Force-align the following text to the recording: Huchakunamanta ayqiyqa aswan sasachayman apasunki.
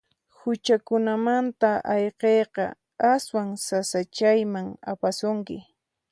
Huchakunamanta 0.39 1.69
ayqiyqa 1.93 2.65
aswan 3.13 3.49
sasachayman 3.67 4.67
apasunki. 4.91 5.57